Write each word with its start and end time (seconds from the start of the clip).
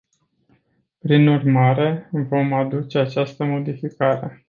Prin 0.99 1.27
urmare, 1.27 2.09
vom 2.11 2.53
aduce 2.53 2.99
această 2.99 3.43
modificare. 3.43 4.39